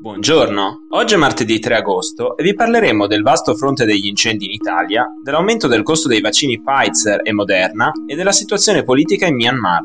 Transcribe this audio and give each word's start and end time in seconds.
Buongiorno, 0.00 0.84
oggi 0.90 1.14
è 1.14 1.16
martedì 1.16 1.58
3 1.58 1.74
agosto 1.74 2.36
e 2.36 2.44
vi 2.44 2.54
parleremo 2.54 3.08
del 3.08 3.22
vasto 3.22 3.56
fronte 3.56 3.84
degli 3.84 4.06
incendi 4.06 4.44
in 4.44 4.52
Italia, 4.52 5.12
dell'aumento 5.20 5.66
del 5.66 5.82
costo 5.82 6.06
dei 6.06 6.20
vaccini 6.20 6.62
Pfizer 6.62 7.22
e 7.24 7.32
Moderna 7.32 7.90
e 8.06 8.14
della 8.14 8.30
situazione 8.30 8.84
politica 8.84 9.26
in 9.26 9.34
Myanmar. 9.34 9.82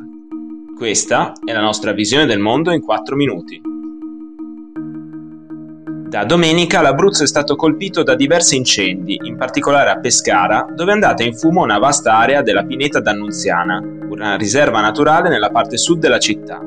Questa 0.77 1.33
è 1.43 1.51
la 1.51 1.61
nostra 1.61 1.93
visione 1.93 2.27
del 2.27 2.37
mondo 2.37 2.71
in 2.71 2.81
4 2.81 3.15
minuti. 3.15 3.59
Da 6.09 6.25
domenica 6.25 6.81
l'Abruzzo 6.81 7.23
è 7.23 7.27
stato 7.27 7.55
colpito 7.55 8.03
da 8.03 8.13
diversi 8.13 8.55
incendi, 8.55 9.17
in 9.23 9.35
particolare 9.35 9.89
a 9.89 9.97
Pescara, 9.97 10.67
dove 10.75 10.91
è 10.91 10.93
andata 10.93 11.23
in 11.23 11.33
fumo 11.33 11.63
una 11.63 11.79
vasta 11.79 12.13
area 12.13 12.43
della 12.43 12.63
pineta 12.63 12.99
d'Annunziana, 12.99 13.81
una 14.09 14.35
riserva 14.35 14.79
naturale 14.79 15.29
nella 15.29 15.49
parte 15.49 15.75
sud 15.77 15.97
della 15.97 16.19
città. 16.19 16.63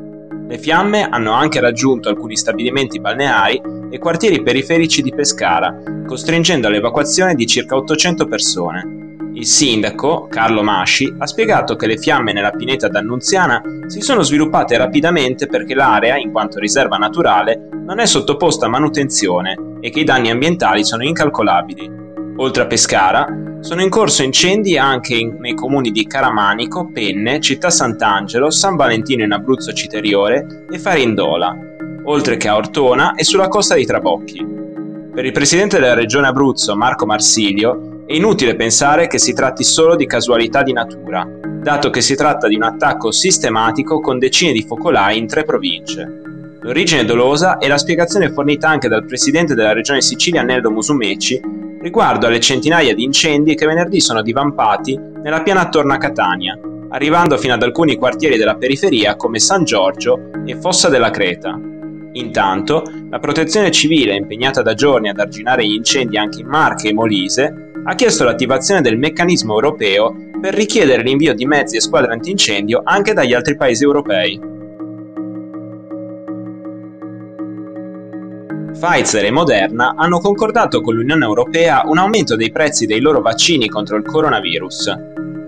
Le 0.48 0.58
fiamme 0.58 1.08
hanno 1.08 1.32
anche 1.32 1.58
raggiunto 1.58 2.08
alcuni 2.08 2.36
stabilimenti 2.36 3.00
balneari 3.00 3.60
e 3.90 3.98
quartieri 3.98 4.42
periferici 4.42 5.02
di 5.02 5.12
Pescara, 5.12 5.74
costringendo 6.06 6.68
all'evacuazione 6.68 7.34
di 7.34 7.46
circa 7.46 7.74
800 7.74 8.26
persone. 8.26 9.04
Il 9.34 9.44
sindaco, 9.44 10.28
Carlo 10.30 10.62
Masci, 10.62 11.12
ha 11.18 11.26
spiegato 11.26 11.74
che 11.74 11.88
le 11.88 11.98
fiamme 11.98 12.32
nella 12.32 12.52
pineta 12.52 12.88
d'Annunziana 12.88 13.60
si 13.86 14.00
sono 14.00 14.22
sviluppate 14.22 14.76
rapidamente 14.76 15.46
perché 15.46 15.74
l'area, 15.74 16.16
in 16.16 16.30
quanto 16.30 16.60
riserva 16.60 16.96
naturale, 16.96 17.68
non 17.84 17.98
è 17.98 18.06
sottoposta 18.06 18.66
a 18.66 18.70
manutenzione 18.70 19.78
e 19.80 19.90
che 19.90 20.00
i 20.00 20.04
danni 20.04 20.30
ambientali 20.30 20.84
sono 20.84 21.04
incalcolabili. 21.04 21.90
Oltre 22.36 22.62
a 22.62 22.66
Pescara, 22.66 23.26
sono 23.60 23.82
in 23.82 23.88
corso 23.88 24.22
incendi 24.22 24.78
anche 24.78 25.14
in, 25.14 25.36
nei 25.40 25.54
comuni 25.54 25.90
di 25.90 26.06
Caramanico, 26.06 26.90
Penne, 26.92 27.40
Città 27.40 27.70
Sant'Angelo, 27.70 28.50
San 28.50 28.76
Valentino 28.76 29.24
in 29.24 29.32
Abruzzo 29.32 29.72
Citeriore 29.72 30.66
e 30.70 30.78
Farindola, 30.78 31.56
oltre 32.04 32.36
che 32.36 32.48
a 32.48 32.56
Ortona 32.56 33.14
e 33.14 33.24
sulla 33.24 33.48
costa 33.48 33.74
di 33.74 33.84
Trabocchi. 33.84 34.44
Per 35.12 35.24
il 35.24 35.32
presidente 35.32 35.78
della 35.78 35.94
regione 35.94 36.28
Abruzzo, 36.28 36.76
Marco 36.76 37.06
Marsilio, 37.06 38.04
è 38.06 38.12
inutile 38.12 38.54
pensare 38.54 39.08
che 39.08 39.18
si 39.18 39.32
tratti 39.32 39.64
solo 39.64 39.96
di 39.96 40.06
casualità 40.06 40.62
di 40.62 40.72
natura, 40.72 41.26
dato 41.60 41.90
che 41.90 42.00
si 42.00 42.14
tratta 42.14 42.46
di 42.46 42.54
un 42.54 42.62
attacco 42.62 43.10
sistematico 43.10 43.98
con 43.98 44.18
decine 44.18 44.52
di 44.52 44.62
focolai 44.62 45.18
in 45.18 45.26
tre 45.26 45.44
province. 45.44 46.22
L'origine 46.60 47.04
dolosa 47.04 47.58
è 47.58 47.66
la 47.66 47.78
spiegazione 47.78 48.30
fornita 48.30 48.68
anche 48.68 48.88
dal 48.88 49.04
presidente 49.04 49.54
della 49.54 49.72
regione 49.72 50.02
Sicilia 50.02 50.42
Nello 50.42 50.70
Musumeci 50.70 51.65
riguardo 51.86 52.26
alle 52.26 52.40
centinaia 52.40 52.96
di 52.96 53.04
incendi 53.04 53.54
che 53.54 53.64
venerdì 53.64 54.00
sono 54.00 54.20
divampati 54.20 54.98
nella 55.22 55.42
piana 55.42 55.60
attorno 55.60 55.92
a 55.92 55.98
Catania, 55.98 56.58
arrivando 56.88 57.38
fino 57.38 57.54
ad 57.54 57.62
alcuni 57.62 57.94
quartieri 57.94 58.36
della 58.36 58.56
periferia 58.56 59.14
come 59.14 59.38
San 59.38 59.62
Giorgio 59.62 60.32
e 60.44 60.56
Fossa 60.56 60.88
della 60.88 61.10
Creta. 61.10 61.56
Intanto, 62.14 62.82
la 63.08 63.20
protezione 63.20 63.70
civile, 63.70 64.16
impegnata 64.16 64.62
da 64.62 64.74
giorni 64.74 65.10
ad 65.10 65.20
arginare 65.20 65.64
gli 65.64 65.74
incendi 65.74 66.16
anche 66.16 66.40
in 66.40 66.48
Marche 66.48 66.88
e 66.88 66.92
Molise, 66.92 67.72
ha 67.84 67.94
chiesto 67.94 68.24
l'attivazione 68.24 68.80
del 68.80 68.98
meccanismo 68.98 69.52
europeo 69.54 70.12
per 70.40 70.54
richiedere 70.54 71.04
l'invio 71.04 71.34
di 71.34 71.46
mezzi 71.46 71.76
e 71.76 71.80
squadre 71.80 72.12
antincendio 72.12 72.80
anche 72.82 73.12
dagli 73.12 73.32
altri 73.32 73.56
paesi 73.56 73.84
europei. 73.84 74.55
Pfizer 78.78 79.24
e 79.24 79.30
Moderna 79.30 79.94
hanno 79.96 80.20
concordato 80.20 80.82
con 80.82 80.94
l'Unione 80.94 81.24
Europea 81.24 81.84
un 81.86 81.96
aumento 81.96 82.36
dei 82.36 82.50
prezzi 82.50 82.84
dei 82.84 83.00
loro 83.00 83.22
vaccini 83.22 83.70
contro 83.70 83.96
il 83.96 84.04
coronavirus. 84.04 84.94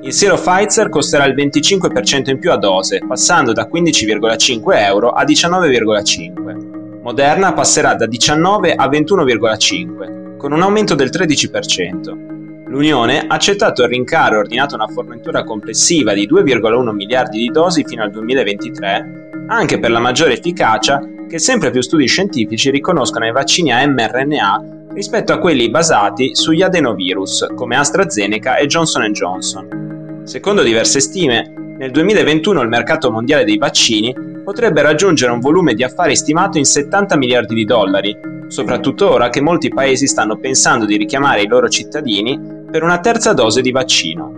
Il 0.00 0.14
siero 0.14 0.36
Pfizer 0.36 0.88
costerà 0.88 1.26
il 1.26 1.34
25% 1.34 2.30
in 2.30 2.38
più 2.38 2.50
a 2.50 2.56
dose, 2.56 3.02
passando 3.06 3.52
da 3.52 3.68
15,5 3.70 4.82
euro 4.82 5.10
a 5.10 5.24
19,5. 5.24 7.00
Moderna 7.02 7.52
passerà 7.52 7.94
da 7.94 8.06
19 8.06 8.72
a 8.72 8.88
21,5, 8.88 10.38
con 10.38 10.52
un 10.52 10.62
aumento 10.62 10.94
del 10.94 11.10
13%. 11.10 12.66
L'Unione 12.68 13.26
ha 13.26 13.34
accettato 13.34 13.82
il 13.82 13.88
rincaro 13.90 14.36
e 14.36 14.38
ordinato 14.38 14.74
una 14.74 14.88
fornitura 14.88 15.44
complessiva 15.44 16.14
di 16.14 16.26
2,1 16.26 16.94
miliardi 16.94 17.40
di 17.40 17.48
dosi 17.48 17.84
fino 17.84 18.02
al 18.02 18.10
2023, 18.10 19.44
anche 19.48 19.78
per 19.78 19.90
la 19.90 20.00
maggiore 20.00 20.32
efficacia 20.32 20.98
che 21.28 21.38
sempre 21.38 21.70
più 21.70 21.82
studi 21.82 22.06
scientifici 22.06 22.70
riconoscono 22.70 23.26
i 23.26 23.32
vaccini 23.32 23.70
a 23.70 23.86
mRNA 23.86 24.76
rispetto 24.92 25.32
a 25.32 25.38
quelli 25.38 25.70
basati 25.70 26.34
sugli 26.34 26.62
adenovirus, 26.62 27.48
come 27.54 27.76
AstraZeneca 27.76 28.56
e 28.56 28.66
Johnson 28.66 29.12
Johnson. 29.12 30.22
Secondo 30.24 30.62
diverse 30.62 31.00
stime, 31.00 31.52
nel 31.78 31.90
2021 31.90 32.62
il 32.62 32.68
mercato 32.68 33.10
mondiale 33.10 33.44
dei 33.44 33.58
vaccini 33.58 34.12
potrebbe 34.42 34.82
raggiungere 34.82 35.30
un 35.30 35.40
volume 35.40 35.74
di 35.74 35.84
affari 35.84 36.16
stimato 36.16 36.58
in 36.58 36.64
70 36.64 37.16
miliardi 37.16 37.54
di 37.54 37.64
dollari, 37.64 38.16
soprattutto 38.48 39.10
ora 39.10 39.28
che 39.28 39.42
molti 39.42 39.68
paesi 39.68 40.06
stanno 40.06 40.38
pensando 40.38 40.86
di 40.86 40.96
richiamare 40.96 41.42
i 41.42 41.46
loro 41.46 41.68
cittadini 41.68 42.40
per 42.70 42.82
una 42.82 42.98
terza 42.98 43.34
dose 43.34 43.60
di 43.60 43.70
vaccino. 43.70 44.37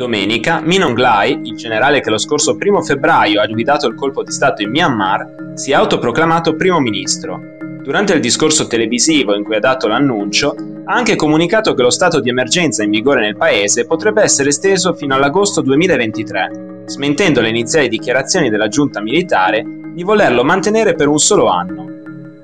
Domenica, 0.00 0.62
Min 0.64 0.80
Aung 0.80 0.98
il 1.42 1.54
generale 1.56 2.00
che 2.00 2.08
lo 2.08 2.16
scorso 2.16 2.56
1 2.58 2.80
febbraio 2.80 3.38
ha 3.38 3.46
guidato 3.46 3.86
il 3.86 3.94
colpo 3.94 4.22
di 4.22 4.30
Stato 4.30 4.62
in 4.62 4.70
Myanmar, 4.70 5.52
si 5.56 5.72
è 5.72 5.74
autoproclamato 5.74 6.56
primo 6.56 6.80
ministro. 6.80 7.38
Durante 7.82 8.14
il 8.14 8.20
discorso 8.20 8.66
televisivo 8.66 9.34
in 9.34 9.44
cui 9.44 9.56
ha 9.56 9.60
dato 9.60 9.88
l'annuncio, 9.88 10.56
ha 10.86 10.94
anche 10.94 11.16
comunicato 11.16 11.74
che 11.74 11.82
lo 11.82 11.90
stato 11.90 12.20
di 12.20 12.30
emergenza 12.30 12.82
in 12.82 12.88
vigore 12.88 13.20
nel 13.20 13.36
paese 13.36 13.84
potrebbe 13.84 14.22
essere 14.22 14.48
esteso 14.48 14.94
fino 14.94 15.14
all'agosto 15.14 15.60
2023, 15.60 16.84
smentendo 16.86 17.42
le 17.42 17.50
iniziali 17.50 17.88
dichiarazioni 17.88 18.48
della 18.48 18.68
giunta 18.68 19.02
militare 19.02 19.62
di 19.92 20.02
volerlo 20.02 20.42
mantenere 20.44 20.94
per 20.94 21.08
un 21.08 21.18
solo 21.18 21.48
anno. 21.48 21.86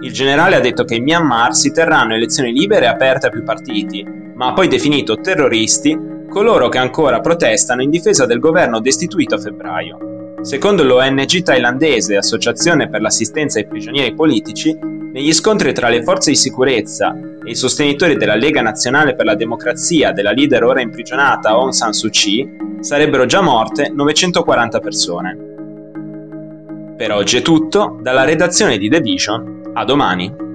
Il 0.00 0.12
generale 0.12 0.56
ha 0.56 0.61
detto 0.61 0.84
che 0.84 0.97
in 0.97 1.05
Myanmar 1.05 1.55
si 1.55 1.72
terranno 1.72 2.16
elezioni 2.16 2.53
libere 2.53 2.84
e 2.84 2.89
aperte 2.89 3.28
a 3.28 3.31
più 3.31 3.43
partiti, 3.45 4.06
ma 4.34 4.49
ha 4.49 4.53
poi 4.53 4.69
definito 4.69 5.16
terroristi 5.16 6.12
coloro 6.29 6.69
che 6.69 6.79
ancora 6.79 7.21
protestano 7.21 7.83
in 7.83 7.91
difesa 7.91 8.27
del 8.27 8.39
governo 8.39 8.81
destituito 8.81 9.35
a 9.35 9.39
febbraio. 9.39 9.99
Secondo 10.43 10.85
l'ONG 10.85 11.43
thailandese 11.43 12.17
Associazione 12.17 12.89
per 12.89 13.01
l'assistenza 13.01 13.59
ai 13.59 13.67
prigionieri 13.67 14.15
politici, 14.15 14.77
negli 15.17 15.33
scontri 15.33 15.73
tra 15.73 15.89
le 15.89 16.03
forze 16.03 16.31
di 16.31 16.37
sicurezza 16.37 17.15
e 17.15 17.51
i 17.51 17.55
sostenitori 17.55 18.17
della 18.17 18.35
Lega 18.35 18.61
Nazionale 18.61 19.15
per 19.15 19.25
la 19.25 19.35
Democrazia 19.35 20.13
della 20.13 20.33
leader 20.33 20.63
ora 20.63 20.83
imprigionata 20.83 21.49
Aung 21.49 21.73
San 21.73 21.93
Suu 21.93 22.11
Kyi 22.11 22.77
sarebbero 22.81 23.25
già 23.25 23.41
morte 23.41 23.91
940 23.95 24.79
persone. 24.81 25.39
Per 26.97 27.13
oggi 27.13 27.39
è 27.39 27.43
tutto, 27.43 27.99
dalla 28.01 28.25
redazione 28.25 28.79
di 28.79 28.89
The 28.89 29.01
Vision, 29.01 29.71
a 29.75 29.85
domani. 29.85 30.46